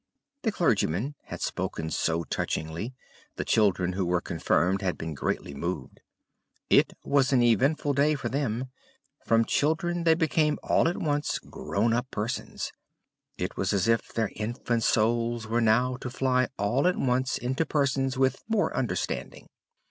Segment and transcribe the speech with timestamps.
[0.41, 2.95] The clergyman had spoken so touchingly,
[3.35, 5.99] the children who were confirmed had been greatly moved;
[6.71, 8.71] it was an eventful day for them;
[9.23, 12.71] from children they become all at once grown up persons;
[13.37, 17.63] it was as if their infant souls were now to fly all at once into
[17.63, 19.45] persons with more understanding.